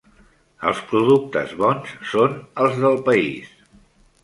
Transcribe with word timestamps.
Els 0.69 0.79
productes 0.91 1.53
bons 1.59 1.93
són 2.15 2.41
els 2.65 2.83
del 2.87 3.01
país. 3.11 3.55